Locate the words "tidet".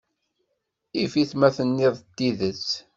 2.17-2.67